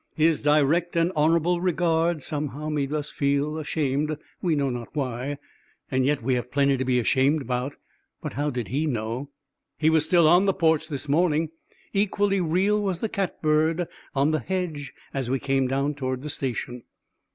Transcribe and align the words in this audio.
His 0.15 0.41
direct 0.41 0.95
and 0.95 1.11
honourable 1.11 1.61
regard 1.61 2.23
somehow 2.23 2.69
made 2.69 2.91
us 2.91 3.11
feel 3.11 3.59
ashamed, 3.59 4.17
we 4.41 4.55
know 4.55 4.71
not 4.71 4.89
why. 4.95 5.37
And 5.91 6.07
yet 6.07 6.23
we 6.23 6.33
have 6.33 6.49
plenty 6.51 6.75
to 6.75 6.83
be 6.83 6.97
ashamed 6.97 7.43
about 7.43 7.75
but 8.19 8.33
how 8.33 8.49
did 8.49 8.69
he 8.69 8.87
know? 8.87 9.29
He 9.77 9.91
was 9.91 10.03
still 10.03 10.27
on 10.27 10.45
the 10.47 10.55
porch 10.55 10.87
this 10.87 11.07
morning. 11.07 11.49
Equally 11.93 12.41
real 12.41 12.81
was 12.81 12.97
the 12.97 13.09
catbird 13.09 13.87
on 14.15 14.31
the 14.31 14.39
hedge 14.39 14.91
as 15.13 15.29
we 15.29 15.37
came 15.37 15.67
down 15.67 15.93
toward 15.93 16.23
the 16.23 16.31
station. 16.31 16.81